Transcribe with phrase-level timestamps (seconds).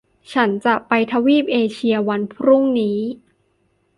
[0.33, 2.99] ฉันจะไปทวีปเอเชียวันพรุ่งนี้